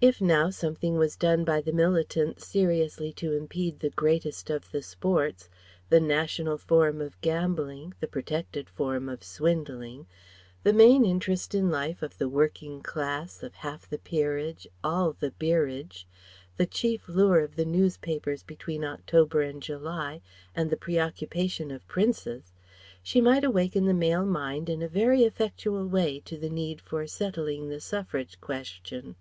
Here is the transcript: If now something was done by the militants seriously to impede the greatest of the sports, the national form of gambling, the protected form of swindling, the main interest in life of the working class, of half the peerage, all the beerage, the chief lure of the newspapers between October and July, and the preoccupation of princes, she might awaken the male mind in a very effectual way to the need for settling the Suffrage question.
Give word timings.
If 0.00 0.20
now 0.20 0.50
something 0.50 0.98
was 0.98 1.14
done 1.14 1.44
by 1.44 1.60
the 1.60 1.70
militants 1.70 2.44
seriously 2.44 3.12
to 3.12 3.32
impede 3.32 3.78
the 3.78 3.90
greatest 3.90 4.50
of 4.50 4.72
the 4.72 4.82
sports, 4.82 5.48
the 5.88 6.00
national 6.00 6.58
form 6.58 7.00
of 7.00 7.20
gambling, 7.20 7.94
the 8.00 8.08
protected 8.08 8.68
form 8.68 9.08
of 9.08 9.22
swindling, 9.22 10.08
the 10.64 10.72
main 10.72 11.04
interest 11.04 11.54
in 11.54 11.70
life 11.70 12.02
of 12.02 12.18
the 12.18 12.28
working 12.28 12.82
class, 12.82 13.44
of 13.44 13.54
half 13.54 13.88
the 13.88 13.98
peerage, 13.98 14.66
all 14.82 15.12
the 15.12 15.30
beerage, 15.30 16.06
the 16.56 16.66
chief 16.66 17.08
lure 17.08 17.38
of 17.38 17.54
the 17.54 17.64
newspapers 17.64 18.42
between 18.42 18.82
October 18.82 19.42
and 19.42 19.62
July, 19.62 20.20
and 20.56 20.70
the 20.70 20.76
preoccupation 20.76 21.70
of 21.70 21.86
princes, 21.86 22.52
she 23.00 23.20
might 23.20 23.44
awaken 23.44 23.84
the 23.84 23.94
male 23.94 24.26
mind 24.26 24.68
in 24.68 24.82
a 24.82 24.88
very 24.88 25.22
effectual 25.22 25.86
way 25.86 26.18
to 26.18 26.36
the 26.36 26.50
need 26.50 26.80
for 26.80 27.06
settling 27.06 27.68
the 27.68 27.80
Suffrage 27.80 28.40
question. 28.40 29.14